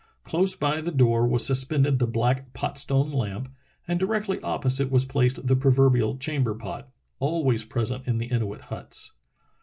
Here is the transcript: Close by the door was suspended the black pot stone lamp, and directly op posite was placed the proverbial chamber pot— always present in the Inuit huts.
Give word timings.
Close 0.23 0.55
by 0.55 0.81
the 0.81 0.91
door 0.91 1.27
was 1.27 1.45
suspended 1.45 1.99
the 1.99 2.07
black 2.07 2.53
pot 2.53 2.79
stone 2.79 3.11
lamp, 3.11 3.53
and 3.87 3.99
directly 3.99 4.41
op 4.41 4.63
posite 4.63 4.89
was 4.89 5.05
placed 5.05 5.45
the 5.45 5.55
proverbial 5.55 6.17
chamber 6.17 6.55
pot— 6.55 6.89
always 7.19 7.63
present 7.63 8.07
in 8.07 8.17
the 8.17 8.25
Inuit 8.25 8.61
huts. 8.61 9.11